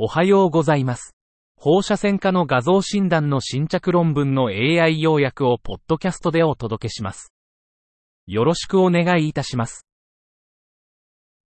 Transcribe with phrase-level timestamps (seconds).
[0.00, 1.16] おはようございます。
[1.56, 7.32] 放射線科の画像診断の新着論文の AI 要約をポッドキャストでお届けします。
[8.28, 9.88] よろしくお願いいたします。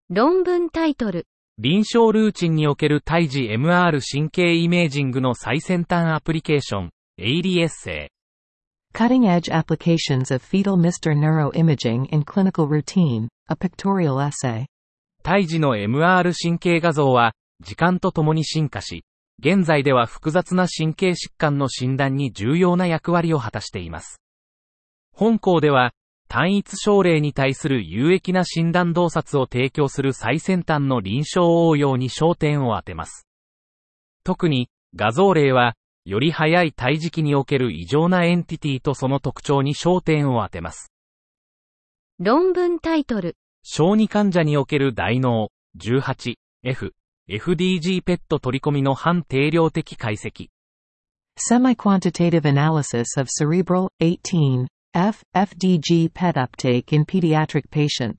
[0.09, 1.25] 論文タイトル、
[1.57, 6.89] 臨床ルーチンにおける胎児 MR 神経イメージングの最先端アプリケーション、
[7.19, 8.11] エイリエッセ
[8.93, 14.63] Cutting edge applications of fetal MR neuroimaging in clinical routine, a pictorial essay.
[14.63, 14.65] イ。
[15.23, 17.31] 胎児の MR 神経画像は、
[17.63, 19.05] 時間とともに進化し、
[19.39, 24.21] 現在では複雑な神経疾患の診断に重要な役割を果たしています。
[25.11, 25.91] 本校では、
[26.27, 33.27] 単一症例に対する有益な診断洞察を提供する最先端の臨床応用に焦点を当てます。
[34.23, 40.91] 特に、画像例は、より早い胎児期における異常なエンティティとその特徴に焦点を当てます。
[42.19, 46.91] 論文タイトル、小児患者における大脳 18F、
[47.29, 50.49] FDG ペット取り込みの反定量的解析。
[51.37, 58.17] Semi-quantitative analysis of cerebral 18 F FDG PET uptake in pediatric patients.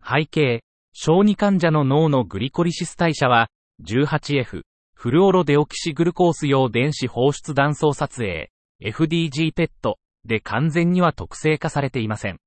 [0.00, 3.48] 背景、小児患者の脳のグリコリシス代謝は、
[3.84, 4.62] 18F、
[4.94, 12.38] フルオロデオキシグルコース用電子放出断層撮影、FDG ペットで完全には特性化されていません。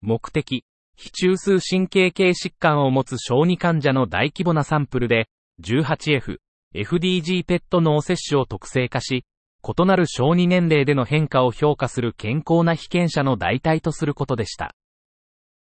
[0.00, 0.64] 目的、
[0.96, 5.28] 非中枢神経系疾患を持つ小児患者の大規模なサンプルで、
[5.62, 6.38] 18F、
[6.74, 9.24] FDG ペット脳摂取を特性化し、
[9.66, 14.74] 異なる小児年齢での変化を評価する健康な被験者の代替とすることでした。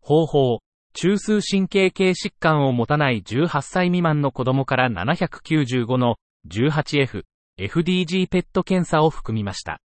[0.01, 0.61] 方法、
[0.95, 6.17] 中枢神経系疾患を持たない18歳未満の子供から795の
[6.49, 7.25] 18F、
[7.59, 9.81] FDG ペット検査を含みました。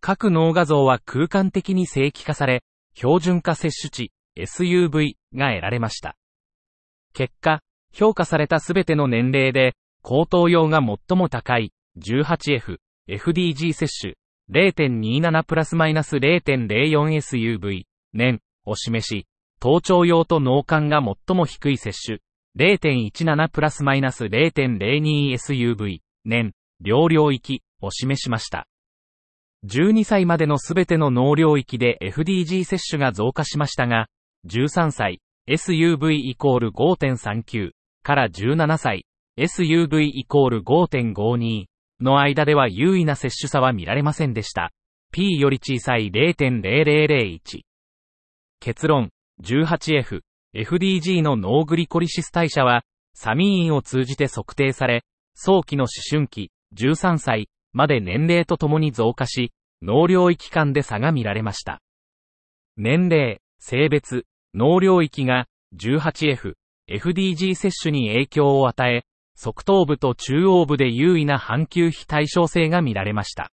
[0.00, 2.62] 各脳画像は空間的に正規化され、
[2.94, 6.16] 標準化接種値 SUV が得られました。
[7.12, 7.60] 結果、
[7.92, 14.14] 評価されたすべての年齢で、高等用が最も高い 18F、FDG 接種
[14.50, 19.26] 0.27プラスマイナス 0.04SUV 年を示し、
[19.60, 22.18] 頭頂用と脳幹が最も低い接種
[22.58, 28.66] 0.17プラスマイナス 0.02SUV 年両領域を示しました。
[29.66, 34.08] 12歳までのすべての脳領域で FDG 接種が増加しましたが、
[34.46, 35.20] 13歳。
[35.48, 37.72] SUV イコール5.39
[38.02, 39.06] から17歳。
[39.38, 41.64] SUV イコール5.52
[42.00, 44.72] の間では優位な接種差は見られませんでした。
[45.12, 47.62] P より小さい0.0001。
[48.60, 49.10] 結論、
[49.42, 50.20] 18F、
[50.54, 52.82] FDG の脳グリコリシス代謝は、
[53.14, 55.04] サミーンを通じて測定され、
[55.34, 57.48] 早期の思春期、13歳。
[57.74, 59.52] まで年齢とともに増加し、
[59.82, 61.82] 脳領域間で差が見られました。
[62.76, 66.54] 年齢、性別、脳領域が 18F、
[66.88, 69.04] FDG 接種に影響を与え、
[69.34, 73.50] 側頭部と中央部で優位な半球非対称性が見られました。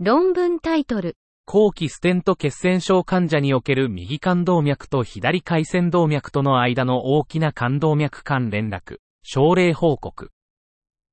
[0.00, 1.16] 論文タイトル、
[1.46, 10.30] 後期ステント血栓症患者における右冠動脈と左回線動脈との間の大きな冠動脈間連絡、症例報告。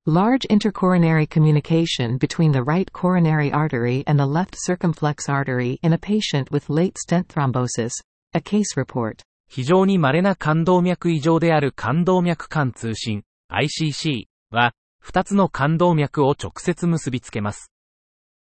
[0.06, 5.98] Large intercoronary communication between the right coronary artery and the left circumflex artery in a
[5.98, 7.90] patient with late stent thrombosis.
[8.32, 9.22] A case report.
[9.48, 17.72] 非常に稀な冠動脈異常である冠動脈間通信、ICC は、二つの冠動脈を直接結びつけます。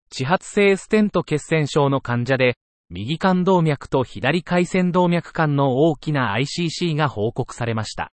[0.09, 2.57] 地発性ステント血栓症の患者で、
[2.89, 8.11] 右冠動脈と左回線動脈間の大きな ICC が報告されました。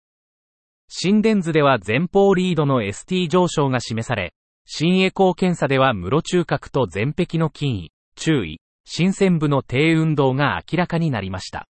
[0.88, 4.34] 心電図では前方リードの ST 上昇が示され、
[4.66, 11.68] 心エコー検査では室中核と前壁の筋位、注意、心線部の低運動が明らかになりました。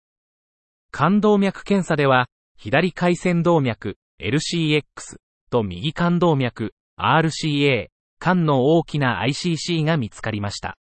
[0.92, 2.28] 冠動脈検査では、
[2.58, 4.84] 左回線動脈、LCX
[5.50, 7.88] と右冠動脈、RCA、
[8.20, 10.78] 間の大きな ICC が見つかりました。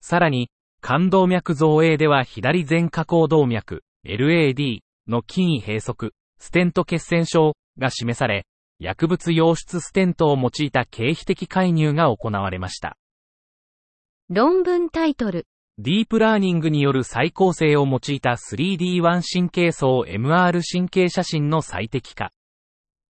[0.00, 8.46] さらに、冠動脈造影では左前下行動脈、LAD の筋位閉塞、ステント血栓症が示され、
[8.78, 12.96] 薬物溶出ステントを用いた経皮的介入が行われました。
[14.32, 15.48] 論文タイトル、
[15.78, 22.30] ディープラーニングによる再構成を用いた 3D1 神経層 MR 神経写真の最適化。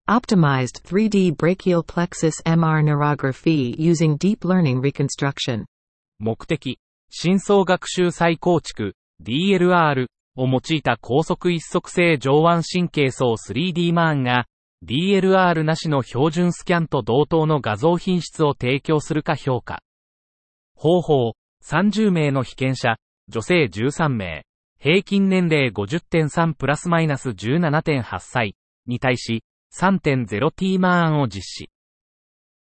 [0.10, 5.66] Optimized 3D brachial plexus MR neurography using deep learning reconstruction.
[6.20, 6.80] 目的、
[7.10, 10.08] 深層学習再構築、DLR
[10.38, 14.46] を用いた高速一足性上腕神経層 3D マーンが、
[14.86, 19.82] DLR なしの標準スキャンと同等の画像品質を提供するか評価。
[20.80, 22.96] 方法、30名の被験者、
[23.28, 24.46] 女性13名、
[24.80, 28.56] 平均年齢50.3プラスマイナス17.8歳。
[28.88, 29.44] に対し、
[29.78, 31.70] 3.0T マーンを実施。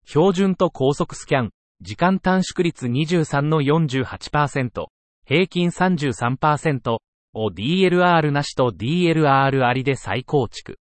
[0.05, 4.87] 標準と高速スキャン、時間短縮率23の48%、
[5.25, 6.97] 平均33%
[7.33, 10.77] を DLR なしと DLR ありで再構築。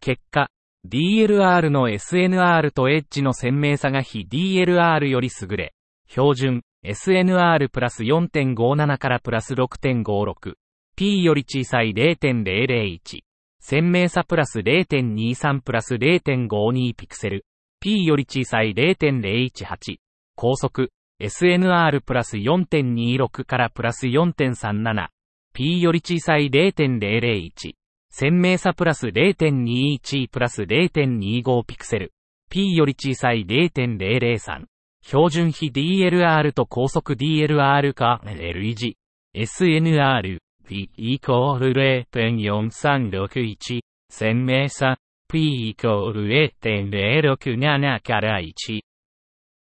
[0.00, 0.48] 結果、
[0.88, 5.72] DLR の SNR とエッジの鮮明さが非 DLR より優れ、
[6.12, 10.52] 標準、SNR プラス4.57からプラス6.56、
[10.94, 13.20] P より小さい0.001、
[13.60, 17.46] 鮮明さプラス0.23プラス0.52ピクセル、
[17.80, 19.96] P より小さい0.018、
[20.36, 25.06] 高速、SNR プラス4.26からプラス4.37、
[25.54, 27.72] P より小さい0.001、
[28.10, 32.12] 鮮明さプラス0.21プラス0.25ピクセル、
[32.50, 34.66] P より小さい0.003、
[35.04, 38.96] 標準比 DLR と高速 DLR か L 維持、
[39.36, 41.72] SNR、P イコール
[42.12, 44.96] 0.4361、鮮明さ、
[45.28, 46.28] P イコール
[46.62, 48.52] 0.067から1。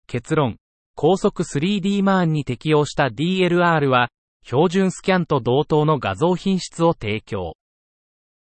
[0.06, 0.56] 結論。
[0.97, 4.09] 高速 3D マーンに適用した DLR は、
[4.43, 7.55] 標準スキャンと同等の画像品質を提供。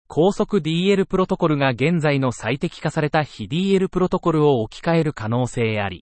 [0.08, 6.05] 高速 DL プロトコルが現在の最適化された非 DL プロトコルを置き換える可能性あり。